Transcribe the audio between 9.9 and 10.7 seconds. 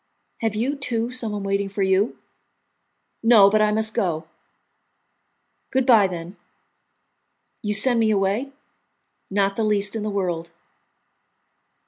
in the world."